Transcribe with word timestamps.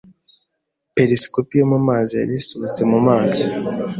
Perisikopi 0.95 1.53
yo 1.59 1.65
mu 1.71 1.79
mazi 1.87 2.11
yari 2.19 2.33
isohotse 2.41 2.81
mu 2.91 2.99
mazi. 3.07 3.43